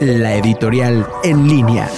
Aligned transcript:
la 0.00 0.36
editorial 0.36 1.06
en 1.22 1.48
línea. 1.48 1.88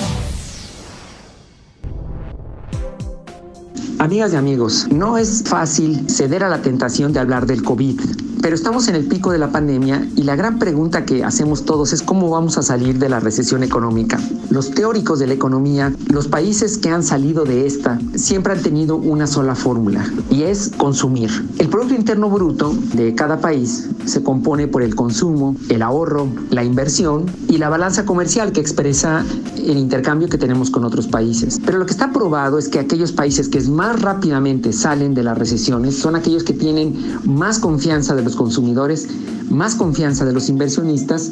Amigas 3.99 4.33
y 4.33 4.37
amigos, 4.37 4.87
no 4.91 5.17
es 5.17 5.45
fácil 5.47 6.09
ceder 6.11 6.45
a 6.45 6.49
la 6.49 6.61
tentación 6.61 7.13
de 7.13 7.21
hablar 7.21 7.47
del 7.47 7.63
COVID, 7.63 8.01
pero 8.45 8.57
estamos 8.57 8.89
en 8.89 8.95
el 8.95 9.07
pico 9.07 9.33
de 9.33 9.39
la 9.39 9.51
pandemia 9.51 10.07
y 10.17 10.25
la 10.25 10.37
gran 10.37 10.59
pregunta 10.59 11.07
que 11.07 11.25
hacemos 11.25 11.65
todos 11.65 11.95
es 11.95 12.03
cómo 12.03 12.29
vamos 12.29 12.59
a 12.59 12.63
salir 12.63 12.99
de 12.99 13.09
la 13.09 13.19
recesión 13.19 13.63
económica. 13.63 14.21
Los 14.51 14.73
teóricos 14.73 15.19
de 15.19 15.27
la 15.27 15.33
economía, 15.33 15.95
los 16.13 16.29
países 16.29 16.77
que 16.77 16.91
han 16.91 17.03
salido 17.03 17.47
de 17.47 17.67
esta, 17.67 17.99
siempre 18.15 18.53
han 18.53 18.61
tenido 18.61 18.97
una 18.97 19.27
sola 19.27 19.55
fórmula 19.55 20.05
y 20.31 20.43
es 20.43 20.71
consumir. 20.77 21.31
El 21.59 21.71
Producto 21.71 21.95
Interno 21.95 22.29
Bruto 22.29 22.75
de 22.93 23.15
cada 23.15 23.41
país 23.41 23.89
se 24.05 24.23
compone 24.23 24.69
por 24.69 24.83
el 24.83 24.95
consumo, 24.95 25.57
el 25.71 25.81
ahorro, 25.81 26.29
la 26.51 26.65
inversión 26.65 27.25
y 27.49 27.57
la 27.57 27.71
balanza 27.71 28.05
comercial 28.05 28.53
que 28.53 28.61
expresa 28.61 29.25
el 29.71 29.79
intercambio 29.79 30.29
que 30.29 30.39
tenemos 30.39 30.71
con 30.71 30.85
otros 30.85 31.07
países. 31.07 31.61
Pero 31.65 31.79
lo 31.79 31.87
que 31.87 31.93
está 31.93 32.13
probado 32.13 32.59
es 32.59 32.69
que 32.69 32.79
aquellos 32.79 33.13
países 33.13 33.49
que 33.49 33.61
más 33.63 34.01
rápidamente 34.03 34.73
salen 34.73 35.15
de 35.15 35.23
las 35.23 35.39
recesiones 35.39 35.97
son 35.97 36.17
aquellos 36.17 36.45
que 36.45 36.53
tienen 36.53 37.19
más 37.25 37.59
confianza 37.59 38.15
de 38.15 38.23
los 38.23 38.37
consumidores, 38.37 39.09
más 39.49 39.75
confianza 39.75 40.25
de 40.25 40.33
los 40.33 40.49
inversionistas 40.49 41.31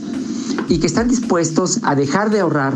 y 0.68 0.78
que 0.78 0.86
están 0.86 1.08
dispuestos 1.08 1.80
a 1.82 1.94
dejar 1.94 2.30
de 2.30 2.40
ahorrar 2.40 2.74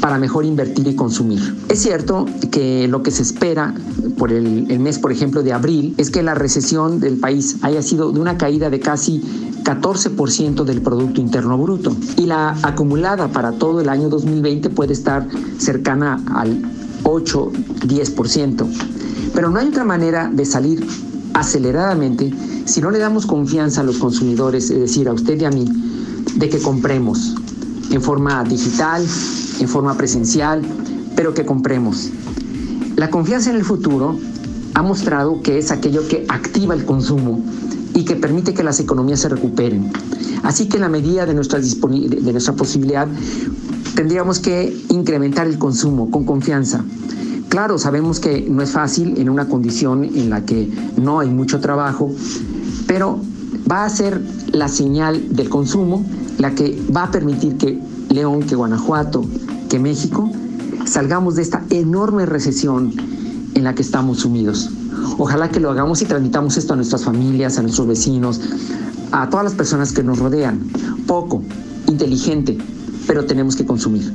para 0.00 0.18
mejor 0.18 0.44
invertir 0.44 0.86
y 0.88 0.94
consumir. 0.94 1.56
Es 1.68 1.80
cierto 1.80 2.26
que 2.50 2.88
lo 2.88 3.02
que 3.02 3.10
se 3.10 3.22
espera 3.22 3.74
por 4.18 4.32
el, 4.32 4.70
el, 4.70 4.78
mes, 4.80 4.98
por 4.98 5.12
ejemplo, 5.12 5.42
de 5.42 5.52
abril, 5.52 5.94
es 5.96 6.10
que 6.10 6.22
la 6.22 6.34
recesión 6.34 7.00
del 7.00 7.18
país 7.18 7.56
haya 7.62 7.82
sido 7.82 8.12
de 8.12 8.20
una 8.20 8.38
caída 8.38 8.70
de 8.70 8.80
casi 8.80 9.22
14% 9.64 10.64
del 10.64 10.80
Producto 10.80 11.20
Interno 11.20 11.58
Bruto 11.58 11.96
y 12.16 12.26
la 12.26 12.56
acumulada 12.62 13.28
para 13.28 13.52
todo 13.52 13.80
el 13.80 13.88
año 13.88 14.08
2020 14.08 14.70
puede 14.70 14.92
estar 14.92 15.26
cercana 15.58 16.22
al 16.34 16.62
8-10%. 17.02 18.66
Pero 19.34 19.50
no 19.50 19.58
hay 19.58 19.68
otra 19.68 19.84
manera 19.84 20.30
de 20.32 20.44
salir 20.44 20.86
aceleradamente 21.34 22.32
si 22.64 22.80
no 22.80 22.90
le 22.90 22.98
damos 22.98 23.26
confianza 23.26 23.80
a 23.80 23.84
los 23.84 23.98
consumidores, 23.98 24.70
es 24.70 24.80
decir, 24.80 25.08
a 25.08 25.12
usted 25.12 25.40
y 25.40 25.44
a 25.44 25.50
mí, 25.50 25.66
de 26.36 26.48
que 26.48 26.60
compremos 26.60 27.34
en 27.90 28.00
forma 28.00 28.44
digital, 28.44 29.04
en 29.58 29.68
forma 29.68 29.96
presencial, 29.96 30.62
pero 31.16 31.34
que 31.34 31.44
compremos. 31.44 32.10
La 33.00 33.08
confianza 33.08 33.48
en 33.48 33.56
el 33.56 33.64
futuro 33.64 34.18
ha 34.74 34.82
mostrado 34.82 35.40
que 35.40 35.56
es 35.56 35.70
aquello 35.70 36.06
que 36.06 36.26
activa 36.28 36.74
el 36.74 36.84
consumo 36.84 37.42
y 37.94 38.04
que 38.04 38.14
permite 38.14 38.52
que 38.52 38.62
las 38.62 38.78
economías 38.78 39.20
se 39.20 39.30
recuperen. 39.30 39.90
Así 40.42 40.68
que 40.68 40.76
en 40.76 40.82
la 40.82 40.90
medida 40.90 41.24
de 41.24 41.32
nuestra, 41.32 41.60
de 41.60 42.32
nuestra 42.32 42.52
posibilidad, 42.52 43.08
tendríamos 43.94 44.38
que 44.38 44.76
incrementar 44.90 45.46
el 45.46 45.56
consumo 45.56 46.10
con 46.10 46.26
confianza. 46.26 46.84
Claro, 47.48 47.78
sabemos 47.78 48.20
que 48.20 48.46
no 48.50 48.60
es 48.60 48.72
fácil 48.72 49.16
en 49.16 49.30
una 49.30 49.48
condición 49.48 50.04
en 50.04 50.28
la 50.28 50.44
que 50.44 50.70
no 51.00 51.20
hay 51.20 51.30
mucho 51.30 51.58
trabajo, 51.58 52.12
pero 52.86 53.18
va 53.70 53.86
a 53.86 53.88
ser 53.88 54.20
la 54.52 54.68
señal 54.68 55.34
del 55.34 55.48
consumo 55.48 56.04
la 56.36 56.54
que 56.54 56.78
va 56.94 57.04
a 57.04 57.10
permitir 57.10 57.56
que 57.56 57.80
León, 58.10 58.42
que 58.42 58.56
Guanajuato, 58.56 59.24
que 59.70 59.78
México 59.78 60.30
salgamos 60.90 61.36
de 61.36 61.42
esta 61.42 61.62
enorme 61.70 62.26
recesión 62.26 62.92
en 63.54 63.64
la 63.64 63.74
que 63.74 63.82
estamos 63.82 64.20
sumidos. 64.20 64.70
Ojalá 65.18 65.48
que 65.48 65.60
lo 65.60 65.70
hagamos 65.70 66.02
y 66.02 66.04
transmitamos 66.04 66.56
esto 66.56 66.72
a 66.72 66.76
nuestras 66.76 67.04
familias, 67.04 67.58
a 67.58 67.62
nuestros 67.62 67.86
vecinos, 67.86 68.40
a 69.12 69.30
todas 69.30 69.44
las 69.44 69.54
personas 69.54 69.92
que 69.92 70.02
nos 70.02 70.18
rodean. 70.18 70.60
Poco, 71.06 71.42
inteligente, 71.86 72.58
pero 73.06 73.24
tenemos 73.24 73.54
que 73.54 73.64
consumir. 73.64 74.12